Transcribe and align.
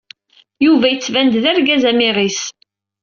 Yuba 0.65 0.87
yettban-d 0.89 1.33
d 1.43 1.45
argaz 1.51 1.83
amiɣis. 1.91 2.41